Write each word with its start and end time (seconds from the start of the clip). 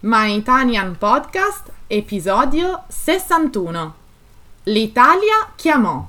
My 0.00 0.36
Italian 0.36 0.98
Podcast, 0.98 1.70
episodio 1.86 2.82
61. 2.88 3.94
L'Italia 4.64 5.52
chiamò. 5.54 6.04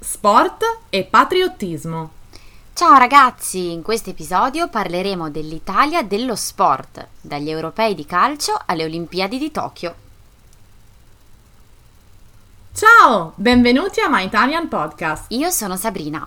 Sport 0.00 0.78
e 0.90 1.04
patriottismo. 1.04 2.10
Ciao 2.72 2.98
ragazzi, 2.98 3.70
in 3.70 3.82
questo 3.82 4.10
episodio 4.10 4.68
parleremo 4.68 5.30
dell'Italia 5.30 6.02
dello 6.02 6.34
sport, 6.34 7.06
dagli 7.20 7.50
europei 7.50 7.94
di 7.94 8.04
calcio 8.04 8.60
alle 8.66 8.84
Olimpiadi 8.84 9.38
di 9.38 9.52
Tokyo. 9.52 9.94
Ciao, 12.72 13.34
benvenuti 13.36 14.00
a 14.00 14.08
My 14.08 14.24
Italian 14.24 14.66
Podcast. 14.66 15.26
Io 15.28 15.50
sono 15.50 15.76
Sabrina. 15.76 16.26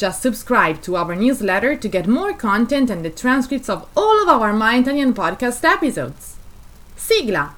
Just 0.00 0.22
subscribe 0.22 0.80
to 0.84 0.96
our 0.96 1.14
newsletter 1.14 1.76
to 1.76 1.86
get 1.86 2.06
more 2.06 2.32
content 2.32 2.88
and 2.88 3.04
the 3.04 3.10
transcripts 3.10 3.68
of 3.68 3.86
all 3.94 4.22
of 4.22 4.28
our 4.30 4.50
My 4.50 4.78
Italian 4.78 5.12
podcast 5.12 5.62
episodes. 5.62 6.36
Sigla! 6.96 7.52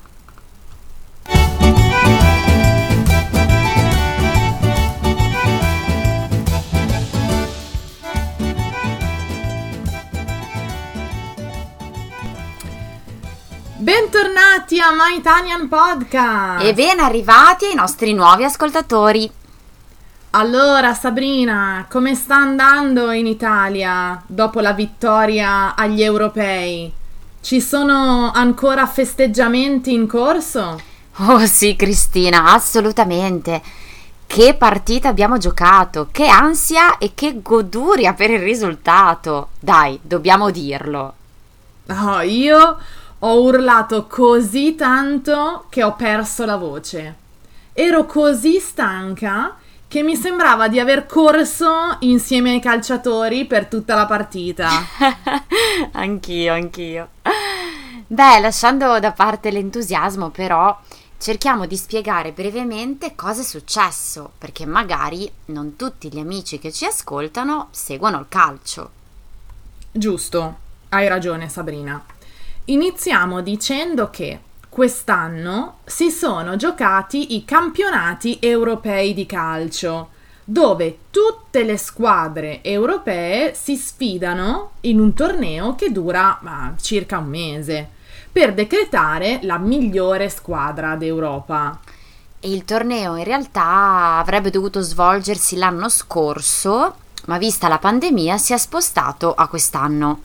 Bentornati 13.79 14.81
a 14.81 14.93
My 14.97 15.15
Italian 15.17 15.69
Podcast! 15.69 16.65
E 16.65 16.75
ben 16.75 16.99
arrivati 16.99 17.67
ai 17.67 17.75
nostri 17.77 18.13
nuovi 18.13 18.43
ascoltatori. 18.43 19.31
Allora, 20.35 20.95
Sabrina, 20.95 21.85
come 21.91 22.15
sta 22.15 22.37
andando 22.37 23.11
in 23.11 23.27
Italia 23.27 24.23
dopo 24.27 24.61
la 24.61 24.73
vittoria 24.73 25.75
agli 25.75 26.03
europei? 26.03 26.91
Ci 27.43 27.61
sono 27.61 28.31
ancora 28.33 28.87
festeggiamenti 28.87 29.93
in 29.93 30.07
corso? 30.07 30.81
Oh 31.17 31.45
sì, 31.45 31.77
Cristina, 31.77 32.51
assolutamente. 32.51 33.61
Che 34.27 34.55
partita 34.55 35.09
abbiamo 35.09 35.37
giocato, 35.37 36.09
che 36.11 36.27
ansia 36.27 36.97
e 36.97 37.13
che 37.15 37.43
goduria 37.43 38.15
per 38.15 38.31
il 38.31 38.41
risultato. 38.41 39.49
Dai, 39.61 39.99
dobbiamo 40.01 40.51
dirlo. 40.51 41.15
Oh, 41.89 42.21
io 42.23 42.79
ho 43.19 43.41
urlato 43.43 44.07
così 44.07 44.77
tanto 44.77 45.67
che 45.69 45.83
ho 45.83 45.93
perso 45.93 46.47
la 46.47 46.57
voce. 46.57 47.17
Ero 47.75 48.07
così 48.07 48.59
stanca 48.59 49.57
che 49.93 50.03
mi 50.03 50.17
sembrava 50.17 50.69
di 50.69 50.81
aver 50.81 51.05
corso 51.05 51.99
insieme 51.99 52.53
ai 52.53 52.61
calciatori 52.61 53.45
per 53.45 53.67
tutta 53.67 53.95
la 53.95 54.07
partita. 54.07 54.71
anch'io, 55.93 56.55
anch'io. 56.55 57.11
Beh, 58.07 58.41
lasciando 58.41 58.99
da 59.01 59.13
parte 59.13 59.51
l'entusiasmo, 59.51 60.31
però, 60.31 60.81
cerchiamo 61.19 61.67
di 61.67 61.77
spiegare 61.77 62.33
brevemente 62.33 63.15
cosa 63.15 63.43
è 63.43 63.45
successo, 63.45 64.33
perché 64.39 64.65
magari 64.65 65.31
non 65.47 65.77
tutti 65.77 66.09
gli 66.11 66.19
amici 66.19 66.59
che 66.59 66.73
ci 66.73 66.87
ascoltano 66.87 67.69
seguono 67.71 68.19
il 68.19 68.27
calcio. 68.31 68.91
Giusto, 69.91 70.57
hai 70.89 71.07
ragione 71.07 71.51
Sabrina. 71.51 72.03
Iniziamo 72.65 73.43
dicendo 73.43 74.09
che 74.09 74.41
quest'anno 74.73 75.81
si 75.85 76.11
sono 76.11 76.57
giocati 76.57 77.35
i 77.35 77.45
campionati 77.45 78.39
europei 78.41 79.13
di 79.13 79.27
calcio, 79.27 80.09
dove 80.45 80.97
tutte 81.11 81.63
le 81.63 81.77
squadre 81.77 82.63
europee 82.63 83.53
si 83.53 83.77
sfidano 83.77 84.71
in 84.81 84.99
un 84.99 85.13
torneo 85.13 85.75
che 85.75 85.93
dura 85.93 86.41
ah, 86.43 86.73
circa 86.81 87.19
un 87.19 87.27
mese, 87.27 87.87
per 88.33 88.55
decretare 88.55 89.41
la 89.43 89.59
migliore 89.59 90.31
squadra 90.31 90.97
d'Europa. 90.97 91.79
E 92.41 92.51
il 92.51 92.65
torneo 92.65 93.17
in 93.17 93.25
realtà 93.25 94.17
avrebbe 94.17 94.49
dovuto 94.49 94.81
svolgersi 94.81 95.57
l'anno 95.57 95.91
scorso, 95.91 96.95
ma 97.27 97.37
vista 97.37 97.69
la 97.69 97.79
pandemia 97.79 98.39
si 98.39 98.55
è 98.55 98.57
spostato 98.57 99.35
a 99.35 99.47
quest'anno. 99.49 100.21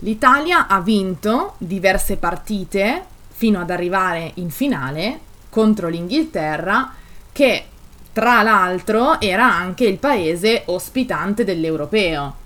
L'Italia 0.00 0.66
ha 0.66 0.80
vinto 0.80 1.54
diverse 1.58 2.16
partite 2.16 3.10
fino 3.42 3.58
ad 3.58 3.70
arrivare 3.70 4.30
in 4.34 4.50
finale 4.50 5.18
contro 5.50 5.88
l'Inghilterra 5.88 6.92
che 7.32 7.64
tra 8.12 8.40
l'altro 8.42 9.20
era 9.20 9.52
anche 9.52 9.84
il 9.84 9.98
paese 9.98 10.62
ospitante 10.66 11.42
dell'europeo. 11.42 12.36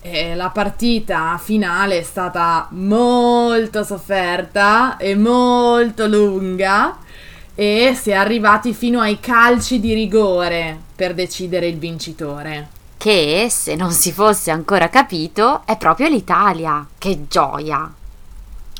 E 0.00 0.34
la 0.34 0.48
partita 0.48 1.36
finale 1.36 1.98
è 1.98 2.02
stata 2.02 2.68
molto 2.70 3.84
sofferta 3.84 4.96
e 4.96 5.14
molto 5.14 6.06
lunga 6.06 6.96
e 7.54 7.94
si 7.94 8.08
è 8.08 8.14
arrivati 8.14 8.72
fino 8.72 9.00
ai 9.00 9.20
calci 9.20 9.78
di 9.78 9.92
rigore 9.92 10.74
per 10.96 11.12
decidere 11.12 11.66
il 11.66 11.76
vincitore. 11.76 12.68
Che, 12.96 13.48
se 13.50 13.74
non 13.74 13.90
si 13.90 14.10
fosse 14.10 14.50
ancora 14.50 14.88
capito, 14.88 15.66
è 15.66 15.76
proprio 15.76 16.08
l'Italia. 16.08 16.86
Che 16.96 17.26
gioia! 17.28 17.92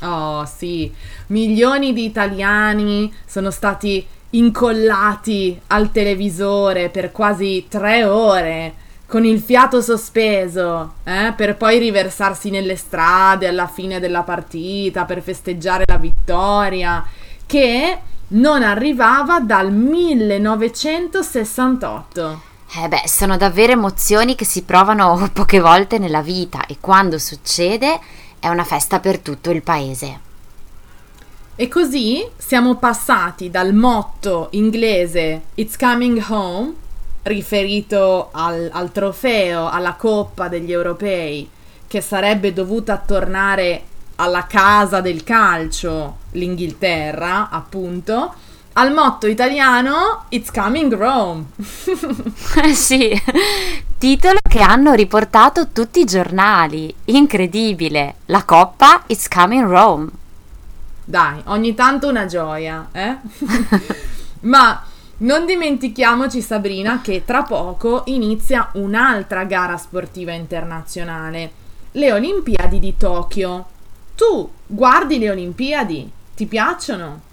Oh 0.01 0.45
sì, 0.45 0.91
milioni 1.27 1.93
di 1.93 2.05
italiani 2.05 3.13
sono 3.25 3.51
stati 3.51 4.05
incollati 4.31 5.59
al 5.67 5.91
televisore 5.91 6.89
per 6.89 7.11
quasi 7.11 7.65
tre 7.67 8.05
ore 8.05 8.87
con 9.09 9.25
il 9.25 9.39
fiato 9.39 9.81
sospeso, 9.81 10.93
eh, 11.03 11.33
per 11.35 11.57
poi 11.57 11.79
riversarsi 11.79 12.51
nelle 12.51 12.75
strade 12.75 13.47
alla 13.47 13.65
fine 13.65 13.99
della 13.99 14.21
partita 14.21 15.05
per 15.05 15.23
festeggiare 15.23 15.85
la 15.87 15.97
vittoria, 15.97 17.03
che 17.47 17.97
non 18.27 18.61
arrivava 18.61 19.39
dal 19.39 19.71
1968. 19.71 22.41
Eh 22.83 22.87
beh, 22.87 23.07
sono 23.07 23.35
davvero 23.35 23.71
emozioni 23.71 24.35
che 24.35 24.45
si 24.45 24.61
provano 24.61 25.27
poche 25.33 25.59
volte 25.59 25.97
nella 25.97 26.21
vita 26.21 26.67
e 26.67 26.77
quando 26.79 27.17
succede 27.17 27.99
è 28.39 28.47
una 28.47 28.63
festa 28.63 28.99
per 28.99 29.19
tutto 29.19 29.51
il 29.51 29.61
paese. 29.61 30.27
E 31.55 31.67
così 31.67 32.25
siamo 32.37 32.75
passati 32.75 33.49
dal 33.49 33.73
motto 33.73 34.47
inglese 34.51 35.41
It's 35.55 35.75
coming 35.75 36.23
home, 36.29 36.73
riferito 37.23 38.29
al, 38.31 38.69
al 38.71 38.91
trofeo, 38.93 39.69
alla 39.69 39.95
coppa 39.95 40.47
degli 40.47 40.71
europei, 40.71 41.49
che 41.85 41.99
sarebbe 41.99 42.53
dovuta 42.53 42.97
tornare 42.97 43.83
alla 44.15 44.45
casa 44.47 45.01
del 45.01 45.23
calcio, 45.23 46.17
l'Inghilterra, 46.31 47.49
appunto, 47.49 48.33
al 48.73 48.93
motto 48.93 49.27
italiano 49.27 50.25
It's 50.29 50.51
coming 50.51 50.93
Rome. 50.93 51.45
sì, 52.73 53.21
titolo 53.99 54.39
che 54.41 54.61
hanno 54.61 54.93
riportato 54.93 55.67
tutti 55.67 55.99
i 55.99 56.05
giornali. 56.05 56.91
Incredibile. 57.05 58.15
La 58.27 58.45
coppa 58.45 59.03
It's 59.07 59.27
coming 59.27 59.67
Rome. 59.67 60.09
Dai, 61.03 61.41
ogni 61.47 61.75
tanto 61.75 62.07
una 62.07 62.25
gioia, 62.25 62.87
eh? 62.93 63.17
Ma 64.47 64.81
non 65.17 65.45
dimentichiamoci, 65.45 66.41
Sabrina, 66.41 67.01
che 67.01 67.25
tra 67.25 67.43
poco 67.43 68.03
inizia 68.05 68.69
un'altra 68.75 69.43
gara 69.43 69.75
sportiva 69.75 70.31
internazionale, 70.31 71.51
le 71.91 72.13
Olimpiadi 72.13 72.79
di 72.79 72.95
Tokyo. 72.95 73.65
Tu 74.15 74.49
guardi 74.65 75.19
le 75.19 75.29
Olimpiadi? 75.31 76.09
Ti 76.35 76.45
piacciono? 76.45 77.23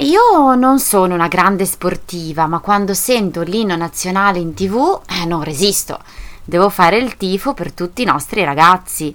Io 0.00 0.54
non 0.56 0.78
sono 0.78 1.14
una 1.14 1.28
grande 1.28 1.64
sportiva, 1.64 2.46
ma 2.46 2.58
quando 2.58 2.92
sento 2.92 3.42
l'inno 3.42 3.76
nazionale 3.76 4.38
in 4.38 4.52
tv 4.52 5.00
eh, 5.06 5.24
non 5.24 5.42
resisto. 5.42 5.98
Devo 6.44 6.68
fare 6.68 6.98
il 6.98 7.16
tifo 7.16 7.54
per 7.54 7.72
tutti 7.72 8.02
i 8.02 8.04
nostri 8.04 8.44
ragazzi. 8.44 9.14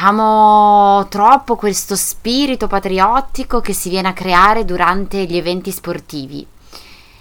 Amo 0.00 1.06
troppo 1.08 1.56
questo 1.56 1.94
spirito 1.94 2.66
patriottico 2.68 3.60
che 3.60 3.74
si 3.74 3.90
viene 3.90 4.08
a 4.08 4.12
creare 4.14 4.64
durante 4.64 5.26
gli 5.26 5.36
eventi 5.36 5.70
sportivi. 5.70 6.46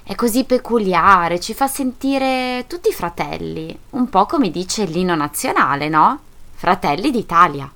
È 0.03 0.15
così 0.15 0.45
peculiare, 0.45 1.39
ci 1.39 1.53
fa 1.53 1.67
sentire 1.67 2.65
tutti 2.67 2.91
fratelli, 2.93 3.77
un 3.91 4.09
po' 4.09 4.25
come 4.25 4.49
dice 4.49 4.85
l'inno 4.85 5.15
nazionale, 5.15 5.89
no? 5.89 6.19
Fratelli 6.53 7.11
d'Italia. 7.11 7.69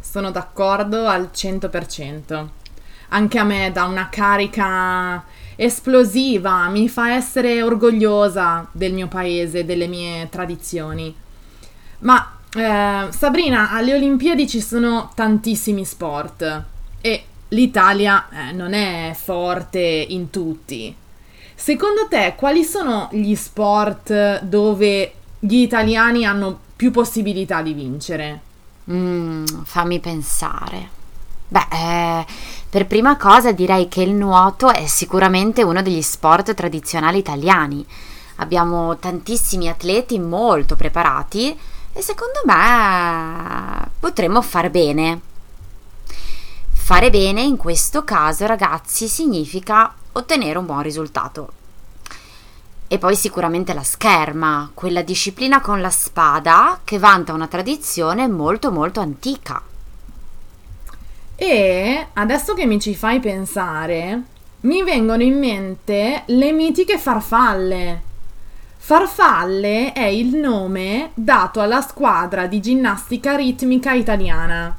Sono 0.00 0.30
d'accordo 0.30 1.06
al 1.06 1.30
100%. 1.32 2.59
Anche 3.10 3.38
a 3.38 3.44
me 3.44 3.70
dà 3.72 3.84
una 3.84 4.08
carica 4.08 5.24
esplosiva, 5.56 6.68
mi 6.68 6.88
fa 6.88 7.12
essere 7.12 7.62
orgogliosa 7.62 8.66
del 8.72 8.92
mio 8.92 9.08
paese, 9.08 9.64
delle 9.64 9.86
mie 9.86 10.28
tradizioni. 10.30 11.14
Ma 12.00 12.38
eh, 12.54 13.06
Sabrina, 13.10 13.70
alle 13.70 13.94
Olimpiadi 13.94 14.48
ci 14.48 14.60
sono 14.60 15.10
tantissimi 15.14 15.84
sport 15.84 16.62
e 17.00 17.24
l'Italia 17.48 18.28
eh, 18.30 18.52
non 18.52 18.72
è 18.72 19.14
forte 19.14 19.80
in 19.80 20.30
tutti. 20.30 20.94
Secondo 21.54 22.06
te, 22.08 22.34
quali 22.36 22.64
sono 22.64 23.08
gli 23.12 23.34
sport 23.34 24.42
dove 24.42 25.12
gli 25.38 25.56
italiani 25.56 26.24
hanno 26.24 26.58
più 26.74 26.90
possibilità 26.90 27.60
di 27.60 27.74
vincere? 27.74 28.40
Mm, 28.90 29.44
fammi 29.64 30.00
pensare. 30.00 30.98
Beh, 31.52 31.66
eh, 31.72 32.26
per 32.70 32.86
prima 32.86 33.16
cosa 33.16 33.50
direi 33.50 33.88
che 33.88 34.02
il 34.02 34.12
nuoto 34.12 34.70
è 34.72 34.86
sicuramente 34.86 35.64
uno 35.64 35.82
degli 35.82 36.00
sport 36.00 36.54
tradizionali 36.54 37.18
italiani. 37.18 37.84
Abbiamo 38.36 38.96
tantissimi 38.98 39.68
atleti 39.68 40.20
molto 40.20 40.76
preparati 40.76 41.58
e 41.92 42.02
secondo 42.02 42.40
me 42.44 43.90
potremmo 43.98 44.42
far 44.42 44.70
bene. 44.70 45.20
Fare 46.70 47.10
bene 47.10 47.42
in 47.42 47.56
questo 47.56 48.04
caso, 48.04 48.46
ragazzi, 48.46 49.08
significa 49.08 49.92
ottenere 50.12 50.56
un 50.56 50.66
buon 50.66 50.82
risultato. 50.82 51.52
E 52.86 52.98
poi 52.98 53.16
sicuramente 53.16 53.74
la 53.74 53.82
scherma, 53.82 54.70
quella 54.72 55.02
disciplina 55.02 55.60
con 55.60 55.80
la 55.80 55.90
spada 55.90 56.78
che 56.84 57.00
vanta 57.00 57.32
una 57.32 57.48
tradizione 57.48 58.28
molto 58.28 58.70
molto 58.70 59.00
antica. 59.00 59.60
E 61.42 62.06
adesso 62.12 62.52
che 62.52 62.66
mi 62.66 62.78
ci 62.78 62.94
fai 62.94 63.18
pensare, 63.18 64.22
mi 64.60 64.82
vengono 64.82 65.22
in 65.22 65.38
mente 65.38 66.24
le 66.26 66.52
mitiche 66.52 66.98
farfalle. 66.98 68.02
Farfalle 68.76 69.94
è 69.94 70.04
il 70.04 70.36
nome 70.36 71.12
dato 71.14 71.62
alla 71.62 71.80
squadra 71.80 72.46
di 72.46 72.60
ginnastica 72.60 73.36
ritmica 73.36 73.92
italiana. 73.92 74.76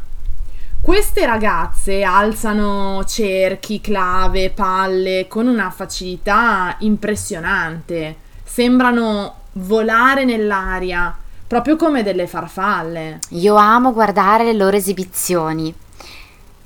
Queste 0.79 1.25
ragazze 1.25 2.03
alzano 2.03 3.03
cerchi, 3.05 3.81
clave, 3.81 4.51
palle 4.51 5.25
con 5.27 5.47
una 5.47 5.71
facilità 5.71 6.75
impressionante. 6.81 8.17
Sembrano 8.43 9.33
volare 9.53 10.25
nell'aria, 10.25 11.17
proprio 11.47 11.75
come 11.75 12.03
delle 12.03 12.27
farfalle. 12.27 13.17
Io 13.29 13.55
amo 13.55 13.93
guardare 13.93 14.43
le 14.43 14.53
loro 14.53 14.77
esibizioni. 14.77 15.80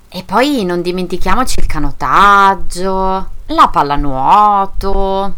E 0.10 0.24
poi 0.24 0.64
non 0.64 0.82
dimentichiamoci 0.82 1.60
il 1.60 1.66
canottaggio, 1.66 3.30
la 3.48 3.68
pallanuoto. 3.72 5.36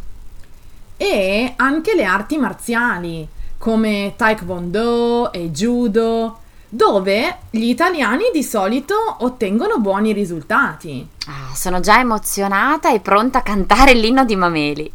E 0.97 1.53
anche 1.55 1.95
le 1.95 2.05
arti 2.05 2.37
marziali, 2.37 3.27
come 3.57 4.13
Taekwondo 4.15 5.31
e 5.31 5.51
Judo 5.51 6.39
dove 6.69 7.37
gli 7.49 7.69
italiani 7.69 8.25
di 8.33 8.43
solito 8.43 8.95
ottengono 9.19 9.79
buoni 9.79 10.11
risultati. 10.11 11.07
Ah, 11.27 11.53
sono 11.55 11.79
già 11.79 11.99
emozionata 11.99 12.91
e 12.91 12.99
pronta 12.99 13.39
a 13.39 13.43
cantare 13.43 13.93
l'inno 13.93 14.25
di 14.25 14.35
Mameli. 14.35 14.91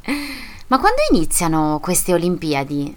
Ma 0.69 0.79
quando 0.79 1.01
iniziano 1.11 1.79
queste 1.83 2.13
Olimpiadi? 2.13 2.97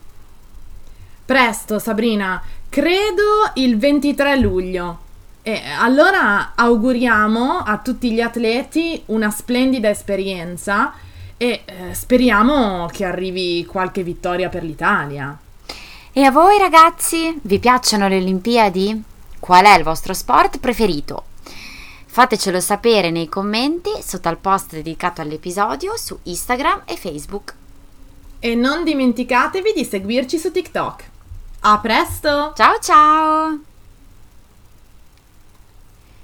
Presto, 1.26 1.80
Sabrina, 1.80 2.42
credo 2.70 3.52
il 3.56 3.78
23 3.78 4.38
luglio. 4.38 5.00
E 5.48 5.62
allora 5.78 6.54
auguriamo 6.56 7.60
a 7.60 7.78
tutti 7.78 8.12
gli 8.12 8.20
atleti 8.20 9.04
una 9.08 9.30
splendida 9.30 9.90
esperienza 9.90 10.92
e 11.38 11.62
eh, 11.66 11.94
speriamo 11.94 12.88
che 12.92 13.06
arrivi 13.06 13.64
qualche 13.64 14.02
vittoria 14.02 14.50
per 14.50 14.64
l'Italia. 14.64 15.38
E 16.12 16.24
a 16.24 16.32
voi 16.32 16.58
ragazzi, 16.58 17.40
vi 17.44 17.60
piacciono 17.60 18.08
le 18.08 18.18
Olimpiadi? 18.18 19.04
Qual 19.40 19.64
è 19.64 19.78
il 19.78 19.84
vostro 19.84 20.16
sport 20.16 20.58
preferito? 20.58 21.26
Fatecelo 22.08 22.60
sapere 22.60 23.12
nei 23.12 23.30
commenti 23.30 23.92
sotto 24.02 24.28
al 24.28 24.40
post 24.40 24.72
dedicato 24.72 25.22
all'episodio 25.22 25.96
su 25.96 26.18
Instagram 26.24 26.82
e 26.86 26.98
Facebook. 26.98 27.54
E 28.40 28.56
non 28.56 28.84
dimenticatevi 28.84 29.74
di 29.76 29.86
seguirci 29.86 30.40
su 30.40 30.52
TikTok. 30.52 31.04
A 31.60 31.78
presto! 31.78 32.54
Ciao 32.56 32.80
ciao! 32.82 33.74